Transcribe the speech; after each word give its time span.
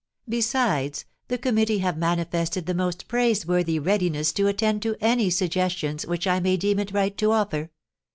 Besides, 0.27 1.05
the 1.27 1.37
committee 1.37 1.77
have 1.77 1.95
manifested 1.95 2.65
the 2.65 2.73
most 2.73 3.07
praiseworthy 3.07 3.77
readiness 3.77 4.33
to 4.33 4.47
attend 4.47 4.81
to 4.81 4.95
any 4.99 5.29
suggestions 5.29 6.07
which 6.07 6.25
I 6.25 6.39
may 6.39 6.57
deem 6.57 6.79
it 6.79 6.91
right 6.91 7.15
to 7.19 7.31
offer. 7.31 7.69